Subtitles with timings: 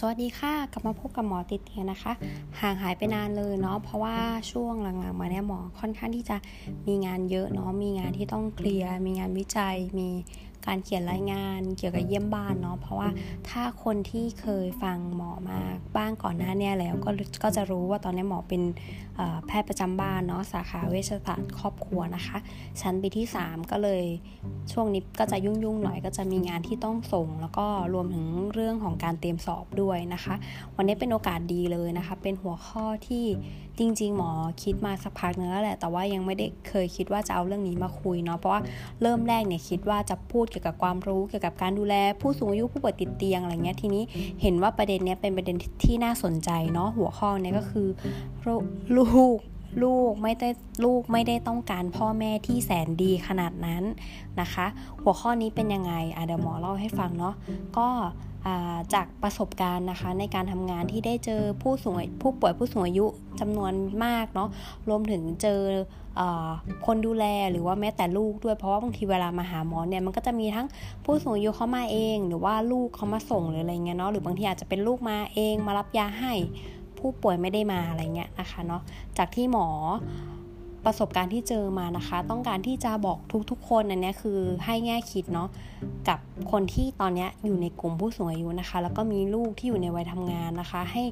[0.00, 2.12] สวัสดีค่ะ กลับมาพบกับหมอติดเตียงนะคะ
[2.60, 4.16] ห่างหายไปนานเลยเนาะเพราะว่า
[4.50, 6.36] ช่วงหลังๆมาเนี่ยหมอค่อนข้างที่จะ
[6.86, 10.08] มีงานเยอะเนาะมีงานที่ต้องเคลียร์มีงานวิจัย มี
[10.66, 13.08] การเขียนรายงานเกี่ยวกับเยี่ยมบ้านเนาะเพราะว่า
[13.48, 15.58] ถ้าคนที่เคยฟังหมอมา
[15.96, 17.10] บ้างก่อนหน้าเนี่ยแล้วก็
[17.42, 18.62] ก็จะรู้ว่าตอนนี้หมอเป็น
[19.46, 22.36] แพทย์ประจำบ้านเนาะสาขาเวชศาสตร์ครอบครัวนะคะ
[22.80, 24.04] ชั้นปีที่ 3 ก็เลย
[24.72, 30.34] ช่วงนี้ก็จะยุ่งๆหน่อยก็จะมีงานที่ต้องส่ง แล้วก็รวมถึงเรื่องของการเตรียมสอบด้วยนะคะ
[30.76, 33.24] วันนี้เป็นโอกาสดีเลยนะคะ เป็นหัวข้อที่
[33.78, 34.30] จริง ๆ หมอ
[34.62, 38.60] คิดมาสักพักนึงแล้วแหละแต่ว่ายังไม่ได้เคยคิดว่าจะเอาเรื่องนี้มาคุยเนาะเพราะว่า
[39.02, 44.02] เริ่มแรกเนี่ยคิดว่าจะพูดเกี่ยวกับความรู้เกี่ยวกับการดูแล ผู้สูงอายุผู้ป่วยติดเตียงอะไรเงี้ยทีนี้
[44.42, 47.88] เห็นว่าประเด็นเนี้ยเป็นประเด็นที่น่าสนใจเนาะหัวข้อเนี้ยก็คือ
[49.14, 49.38] ลูก
[49.82, 50.48] ลูกไม่ได้
[50.84, 53.82] ลูกไม่ได้ต้องการพ่อแม่ที่แสนดีขนาดนั้น
[54.40, 54.66] นะคะ
[55.02, 57.34] หัวข้อนี้เป็นยังไงอะเดี๋ยวหมอเล่าให้ฟังเนาะ
[57.78, 57.88] ก็
[58.94, 63.06] จากประสบการณ์นะคะในการทำงานที่ได้เจอผู้สูงผู้ป่วยผู้สูงอายุ
[63.40, 63.72] จำนวน
[64.04, 64.48] มากเนาะ
[64.88, 65.60] รวมถึงเจอ
[66.86, 70.66] คนดูแลหรือว่าแม้แต่ลูกด้วยเพราะว่าบางทีเวลามาหาหมอเนี่ยมันก็จะมีทั้ง
[71.04, 76.34] ผู้สูงอายุเขามาเอง หรือว่าลูกเขามาส่งหรืออะไรเงี้ยเนาะหรือบางทีอาจจะเป็นลูกมาเองมารับยาให้
[77.00, 78.82] ผู้ป่วยไม่ได้มาอะไรเงี้ยนะคะเนาะ
[79.18, 79.66] จากที่หมอ
[80.84, 83.18] ประสบการณ์ที่เจอมานะคะ ต้องการที่จะบอก
[83.50, 85.48] ทุกๆ คนอันนี้คือให้แง่คิดเนาะ
[86.08, 86.18] กับ
[86.50, 91.02] คนที่ตอนนี้อยู่ในกลุ่มผู้สูงอายุนะคะ แล้วก็มีลูกที่อยู่ในวัยทำงานนะคะ ให้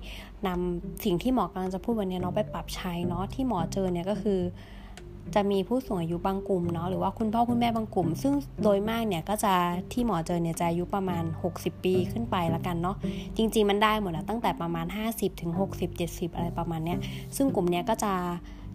[0.46, 4.40] นำสิ่งที่หมอกำลังจะพูดวันนี้เนาะไปปรับใช้เนาะที่หมอเจอเนี่ยก็คือ
[5.34, 9.52] จะมีผู้สูงอายุบางกลุ่มเนาะหรือว่าคุณพ่อคุณแม่บางกลุ่ม ซึ่งโดยมากเนี่ยก็จะ
[9.92, 12.96] ที่หมอเจอเนี่ยจะอายุประมาณ 60 ปีขึ้นไปละกันเนาะ
[13.36, 16.98] จริง ๆ มันได้หมดนะตั้งแต่ประมาณ 50ถึง60 70 อะไรประมาณเนี้ย
[17.36, 18.12] ซึ่งกลุ่มเนี้ยก็จะ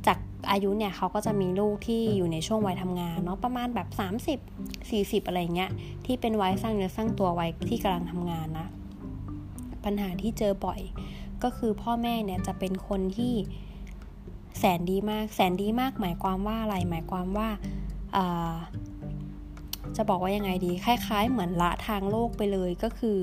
[0.08, 0.18] จาก
[0.52, 3.88] อายุเนี่ยเขาก็จะมีลูกที่อยู่ในช่วงวัยทำงานเนาะประมาณแบบ
[4.80, 5.70] 30 40 อะไรเงี้ย
[6.06, 8.68] ที่เป็นวัยสร้างเนื้อสร้างตัววัยที่กำลังทำงานนะ
[9.84, 10.82] ปัญหาที่เจอบ่อย
[11.44, 13.34] ก็คือพ่อแม่เนี่ยจะเป็นคนที่
[14.60, 17.50] แสนดีมาก แสนดีมากหมายความว่าอะไร หมายความว่า
[19.98, 23.18] จะบอกว่ายังไงดีคล้าย ๆ เหมือนละทางโลกไปเลยก็คือ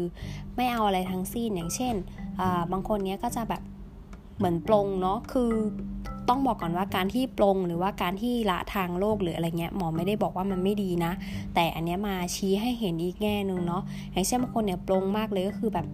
[0.56, 1.94] ไม่เอาอะไรทั้งสิ้นอย่างเช่น
[2.72, 3.62] บางคนเนี้ยก็จะแบบ
[4.38, 5.50] เหมือนปรงเนาะคือ
[6.28, 11.12] ต้องบอกก่อนว่าการที่ปรงหรือว่าการที่ละทางโลกหรืออะไรเงี้ยหมอไม่ได้บอกว่ามันไม่ดีนะ
[11.54, 13.82] แต่อันเนี้ยมาชี้ให้เห็นอีกแง่หนึ่งเนาะ
[14.12, 15.86] อย่างเช่นบางคนเนี่ยปรงมากเลยก็คือแบบ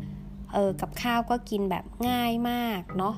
[0.54, 3.14] เออกับข้าวก็กินแบบง่ายมากเนาะ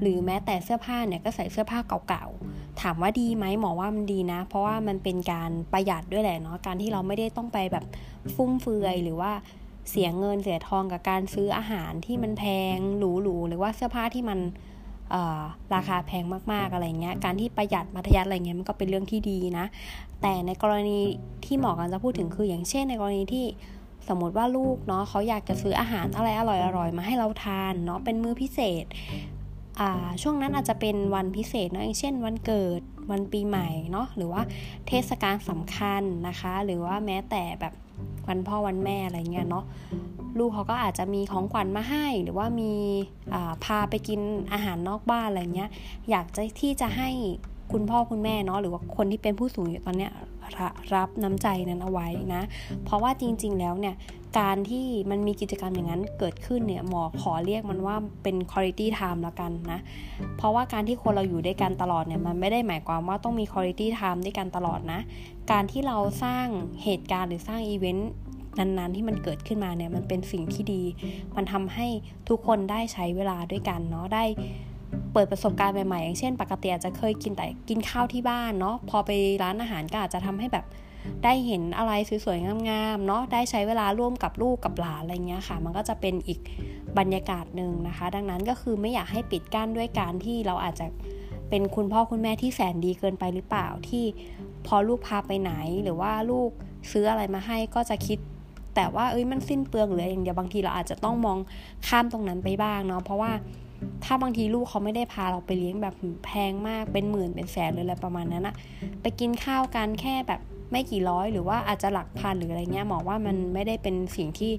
[0.00, 1.78] หรือแม้แต่เสื้อผ้าเนี่ยก็ใส่เสื้อผ้า
[2.08, 7.84] เก่าๆ ถามว่าดีไหมหมอว่ามันดีนะ เพราะว่ามันเป็นการประหยัดด้วยแหละเนาะ การที่เราไม่ได้ต้องไปแบบ
[8.34, 9.32] ฟุ่มเฟือยหรือว่า
[9.90, 12.44] เสียเงินเสียทองกับการซื้ออาหารที่มันแพ
[12.74, 14.38] งหรูๆหรือว่าเสื้อผ้าที่มัน
[15.74, 19.66] ราคาแพงมากๆอะไรเงี้ย การที่ประหยัดมัธยัติอะไรเงี้ยมันก็เป็นเรื่องที่ดีนะ
[20.22, 20.98] แต่ในกรณี
[21.44, 23.46] ที่หมอกันจะพูดถึงคืออย่างเช่น ในกรณีที่
[24.08, 28.84] สมมติว่าลูกเนาะเขาอยากจะซื้ออาหารอะไรอร่อยๆมาให้เราทานเนาะเป็นมื้อพิเศษ
[30.22, 32.80] ช่วงนั้นอาจจะเป็นวันพิเศษเนาะอย่างเช่น วันเกิด
[33.10, 34.42] วันปีใหม่เนาะหรือว่า
[34.88, 37.74] เทศกาลสำคัญนะคะ หรือว่าแม้แต่แบบ
[38.28, 39.64] วันพ่อวันแม่อะไรเงี้ยเนาะ
[40.38, 42.72] ลูกเขาก็อาจจะมีของขวัญมาให้ หรือว่ามี
[43.64, 44.20] พาไปกิน
[44.52, 45.70] อาหารนอกบ้านอะไรเงี้ย
[46.10, 47.10] อยากจะที่จะให้
[47.72, 50.12] คุณพ่อคุณแม่เนาะหรือว่าคนที่เป็นผู้สูงอายุตอนเนี้ย
[50.94, 52.42] รับน้ำใจนั้นเอาไว้นะ
[52.84, 53.94] เพราะว่าจริง ๆ แล้วเนี่ย
[54.38, 59.80] การที่มันมีกิจกรรมอย่างนั้นเกิดขึ้นเนี่ยหมอขอเรียกมันว่าเป็น quality time ละกันนะ
[60.36, 65.00] เพราะว่าการที่คนเราอยู่ด้วยกันตลอดเนี่ยมันไม่ได้หมายความว่าต้องมี quality time ด้วยกันตลอดนะ
[65.50, 66.46] การที่เราสร้าง
[66.84, 68.12] เหตุการณ์หรือสร้างอีเวนต์
[68.58, 70.82] นั้นๆที่มันเกิดขึ้นมาเนี่ยมันเป็นสิ่งที่ดี
[71.36, 71.86] มันทำให้
[72.28, 74.24] ทุกคนได้ใช้เวลาด้วยกันเนาะได้
[75.14, 79.10] เปิดประสบการณ์ใหม่ๆอย่างเช่น ปกติอาจจะเคยกินแต่กินข้าวที่บ้านเนาะพอไป
[79.42, 80.64] ร้านอาหารก็อาจจะทำให้แบบ
[81.24, 81.92] ได้เห็นอะไร
[82.24, 86.40] สวยๆงามๆเนาะได้ใช้เวลาร่วมกับลูกกับหลานอะไรเงี้ยค่ะ มันก็จะเป็นอีก
[86.98, 90.86] บรรยากาศหนึ่งนะคะ ดังนั้นก็คือไม่อยากให้ปิดกั้นด้วยการที่เราอาจจะ
[91.48, 94.04] เป็นคุณพ่อคุณแม่ที่แสนดีเกินไปหรือเปล่าที่
[94.66, 95.52] พอลูกพาไปไหน
[95.82, 96.50] หรือว่าลูก
[96.92, 98.18] ซื้ออะไรมาให้ก็จะคิด
[98.74, 101.38] แต่ว่าเอ้ยมันสิ้นเปลืองหรืออย่างเดียวบางทีเราอาจจะต้องมอง
[101.88, 103.32] ข้ามตรงนั้นไปบ้างเนาะเพราะว่า
[104.04, 105.94] ถ้าบางทีลูกเขาไม่ได้พาเราไปเลี้ยงแบบ
[106.24, 108.54] แพงมากเป็นหมื่นเป็นแสนหรืออะไรประมาณนั้นอะ
[109.02, 110.40] ไปกินข้าวกันแค่แบบ
[110.70, 114.52] ไม่กี่ร้อยหรือว่าอาจจะหลักพันหรืออะไรเงี้ยหมอว่ามันไม่ได้เป็นสิ่งที่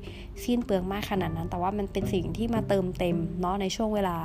[0.44, 4.18] สิ้นเปลืองมากขนาดนั้น แต่ว่ามันเป็นสิ่งที่มาเติมเต็มเนาะในช่วงเวลา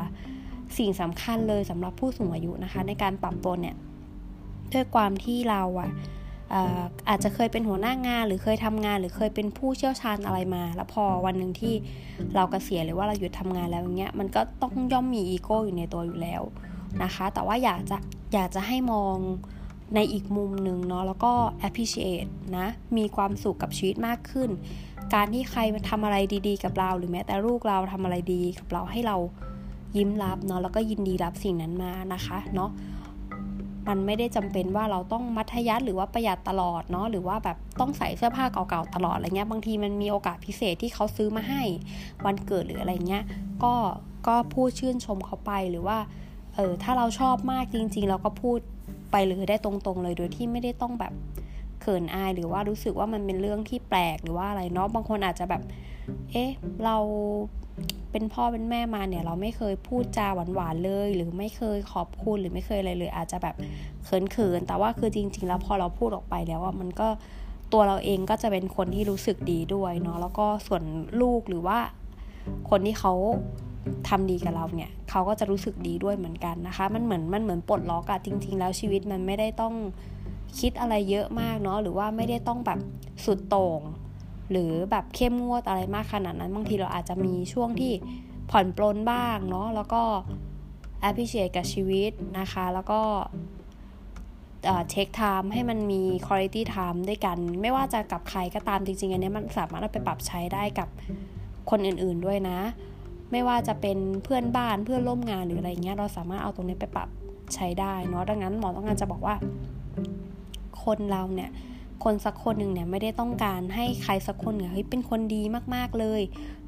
[0.78, 3.76] สิ่งสำคัญเลยสำหรับผู้สูงอายุนะคะ ในการปรับตัวเนี่ย
[4.72, 5.90] ด้วยความที่เราอะ
[7.08, 11.75] อาจจะเคยเป็นหัวหน้างาน หรือเคยทำงาน หรือเคยเป็นผู้เชี่ยวชาญอะไรมา แล้วพอวันหนึ่งที่
[12.35, 16.43] เรากเกษียณหรือว่าเราหยุดทำงานแล้วอย่างเงี้ยมันก็ต้องย่อมมีอีโก้อยู่ในตัวอยู่แล้ว
[17.02, 17.97] นะคะ แต่ว่าอยากจะ
[18.35, 19.17] อยากจะให้มอง
[19.94, 21.32] ในอีกมุมหนึ่งเนาะแล้วก็
[21.67, 24.50] appreciate นะมีความสุขกับชีวิตมากขึ้น
[25.14, 26.17] การที่ใครมาทำอะไร
[26.49, 29.17] ดีๆ กับเรา หรือแม้แต่ลูกเราทำอะไรดีกับเราให้เรา
[29.96, 32.70] ยิ้มรับเนาะแล้วก็ยินดีรับสิ่งนั้นมานะคะเนาะ
[33.88, 41.62] มันไม่ได้จำเป็นว่าเราต้องมัธยัติหรือว่าประหยัดตลอดเนาะหรือว่าแบบต้องใส่เสื้อผ้าเก่าๆตลอดอะไรเงี้ยบางทีมันมีโอกาสพิเศษที่เขาซื้อมาให้
[42.25, 43.25] วันเกิดหรืออะไรเงี้ย
[43.65, 43.75] ก็
[44.27, 45.99] ก็พูดชื่นชมเขาไปหรือว่า
[46.55, 48.59] เออถ้าเราชอบมากจริง ๆ เราก็พูด
[49.11, 51.12] ไปเลยได้ตรงๆเลยโดยที่ไม่ได้ต้องแบบ
[51.81, 55.62] เขินอายหรือว่ารู้สึกว่ามันเป็นเรื่องที่แปลกหรือว่าอะไรเนาะบางคนอาจจะแบบ
[56.31, 56.50] เอ๊ะ
[56.85, 56.97] เรา
[58.12, 63.56] เป็นพ่อเป็นแม่มาเนี่ยเราไม่เคยพูดจาหวานๆเลย หรือไม่เคยขอบคุณหรือไม่เคยอะไรเลย อาจจะแบบ
[64.04, 67.08] เขินๆแต่ว่าคือจริง ๆ แล้วพอเราพูดออกไปแล้วว่ามันก็
[67.72, 70.82] ตัวเราเองก็จะเป็นคนที่รู้สึกดีด้วยเนาะแล้วก็ส่วน
[71.20, 71.78] ลูกหรือว่า
[72.70, 73.12] คนที่เขา
[74.08, 79.74] ทำดีกับเราเนี่ยเขาก็จะรู้สึกดีด้วยเหมือนกันนะคะ มันเหมือนมันเหมือนปลดล็อกอะจริง ๆ แล้วชีวิตมันไม่ได้ต้อง
[80.60, 82.78] คิดอะไรเยอะมากเนาะหรือว่าไม่ได้ต้องแบบ
[83.24, 83.80] สุดโต่ง
[84.50, 87.93] หรือแบบเข้มงวดอะไรมากขนาดนั้นบางทีเราอาจจะมีช่วงที่
[88.50, 90.02] ผ่อนปลนบ้างเนาะแล้วก็
[91.08, 93.00] appreciate กับชีวิตนะคะ แล้วก็
[94.91, 100.88] เช็คไทม์ให้มันมี quality time ด้วยกัน ไม่ว่าจะกับใครก็ตามจริงๆ อันนี้มันสามารถเอาไปปรับใช้ได้กับ
[101.70, 102.58] คนอื่นๆด้วยนะ
[103.32, 107.08] ไม่ว่าจะเป็นเพื่อนบ้านเพื่อนร่วมงานหรืออะไรเงี้ยเราสามารถเอาตรงนี้ไปปรับ
[107.55, 109.35] ใช้ได้เนาะดังนั้นหมอต้องการจะบอกว่า
[110.85, 111.50] คนเราเนี่ย
[112.05, 115.43] คนสักคนหนึ่งเนี่ยไม่ได้ต้องการให้ใครสักคนเนี่ยเฮ้ยเป็นคนดี
[115.75, 116.23] มากๆเลย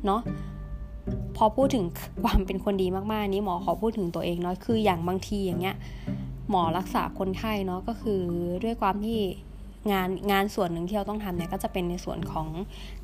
[0.06, 0.20] เนาะ
[1.37, 1.84] พอพูดถึง
[2.25, 5.76] ความเป็นคนดีมากๆ นี้หมอขอพูดถึงตัวเองเนาะคืออย่างบางทีอย่างเงี้ย
[6.50, 8.20] หมอรักษาคนไข้เนาะก็คือ
[8.64, 9.20] ด้วยความที่
[9.93, 12.49] งานงานส่วนหนึ่งที่เราต้องทำเนี่ยก็จะเป็นในส่วนของ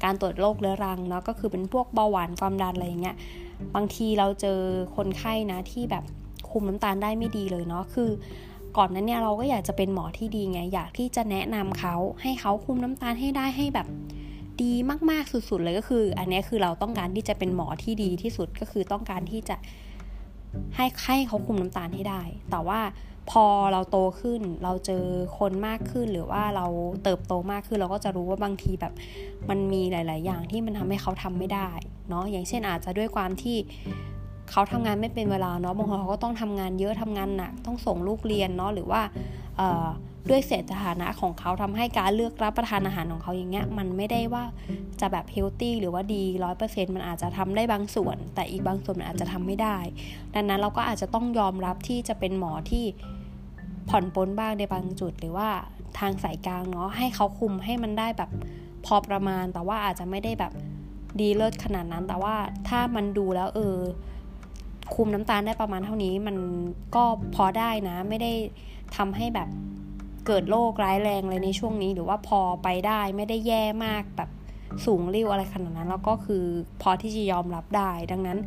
[0.05, 3.17] การตรวจโรคเรื้อรังเนาะก็คือเป็นพวกเบาหวานความดันอะไรอย่างเงี้ย
[3.75, 4.61] บางทีเราเจอ
[4.97, 6.05] คนไข้นะที่แบบ
[6.51, 8.11] คุมน้ำตาลได้ไม่ดีเลยเนาะคือ
[8.77, 13.87] ก่อนนั้นเนี่ยเราก็อยากจะเป็นหมอที่ดีไง อยากที่จะแนะนำเขาให้เขาคุมน้ำตาลให้ได้ให้แบบ
[14.63, 14.73] ดี
[15.11, 19.57] มากๆสุดๆเลยก็คือ อันนี้คือเราต้องการที่จะเป็นหมอที่ดีที่สุดก็คือต้องการที่จะ
[20.77, 22.81] ให้ให้เขาคุมน้ำตาลให้ได้ แต่ว่า
[23.31, 25.05] พอเราโตขึ้นเราเจอ
[25.39, 26.67] คนมากขึ้นหรือว่าเรา
[27.05, 28.93] เติบโตมากขึ้นเราก็จะรู้ว่าบางทีแบบ
[29.49, 31.69] มันมีหลาย ๆ อย่างที่มันทำให้เขาทำไม่ได้
[32.09, 33.57] เนาะอย่างเช่นอาจจะด้วยความที่
[34.51, 39.01] เขาทำงานไม่เป็นเวลาเนาะบางคนเขาก็ต้องทำงานเยอะทำงานหนักต้องส่งลูกเรียนเนาะหรือว่า
[40.29, 44.45] ด้วยเศรษฐานะของเขาทำให้การเลือกรับประทานอาหารของเขาอย่างเงี้ยมันไม่ได้ว่า
[45.01, 49.79] จะแบบเฮลตี้หรือว่าดีร้อยเปอร์เซ็นต์มันอาจจะทำได้บางส่วน แต่อีกบางส่วนมันอาจจะทำไม่ได้
[50.35, 52.85] ดังนั้นเราก็อาจจะต้องยอมรับที่จะเป็นหมอที่
[53.89, 55.49] ผ่อนปลนบ้างในบางจุด หรือว่า
[55.99, 58.31] ทางสายกลางเนาะให้เขาคุมให้มันได้แบบ
[58.87, 60.53] พอประมาณ แต่ว่าอาจจะไม่ได้แบบ
[61.21, 62.35] ดีเลิศขนาดนั้น แต่ว่า
[62.69, 63.77] ถ้ามันดูแล้วเออ
[64.95, 66.37] คุมน้ำตาลได้ประมาณเท่านี้มัน
[66.95, 67.05] ก็
[67.35, 68.33] พอได้นะ ไม่ได้
[68.97, 69.49] ทำให้แบบ
[70.27, 74.31] เกิดโรคร้ายแรงเลยในช่วงนี้ หรือว่าพอไปได้ไม่ได้แย่มากแบบ
[74.85, 76.45] สูงริ้วอะไรขนาดนั้น แล้วก็คือ
[76.83, 78.39] พอที่จะยอมรับได้ ดังนั้น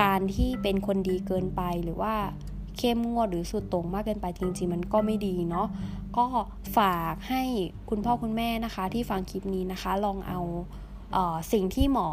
[0.00, 2.14] การที่เป็นคนดีเกินไปหรือว่า
[2.78, 5.68] เข้มงวดหรือสุดตรงมากเกินไปจริงๆ มันก็ไม่ดีเนาะ
[6.16, 6.24] ก็
[6.78, 7.42] ฝากให้
[7.88, 10.40] คุณพ่อคุณแม่นะคะ ที่ฟังคลิปนี้นะคะ ลองเอา
[11.52, 12.10] สิ่งที่หมอ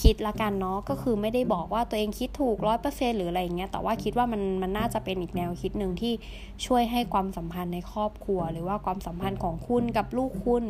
[0.00, 6.12] คิดละกันเนาะก็คือไม่ได้บอกว่าตัวเองคิดถูกร้อยเปอร์เซ็นหรืออะไรเงี้ยแต่ว่าคิดว่ามันมันน่าจะเป็นอีกแนวคิดหนึ่งที่
[6.66, 10.64] ช่วยให้ความสัมพันธ์ในครอบครัว หรือว่าความสัมพันธ์ของคุณกับลูกคุณ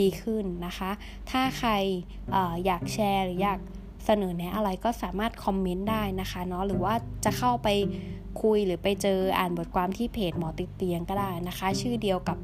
[0.00, 0.90] ดีขึ้นนะคะ
[1.30, 1.70] ถ้าใคร
[2.34, 3.60] ออยากแชร์หรืออยาก
[4.04, 6.94] เสนอแนะอะไรก็สามารถคอมเมนต์ได้นะคะเนาะหรือว่า
[7.24, 7.68] จะเข้าไป
[8.42, 12.38] คุยหรือไปเจออ่านบทความที่เพจหมอติดเตียงก็ได้นะคะ ชื่อเดียวกับ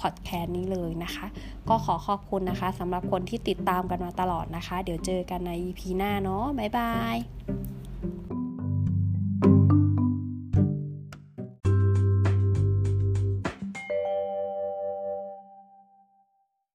[0.00, 1.26] พอดแคสต์นี้เลยนะคะ
[1.68, 7.71] ก็ขอขอบคุณนะคะสำหรับคนที่ติดตามกันมาตลอดนะคะ เดี๋ยวเจอกันใน EP หน้าเนาะบ๊ายบาย